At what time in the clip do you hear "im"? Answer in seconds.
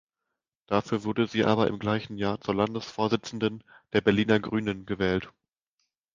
1.67-1.77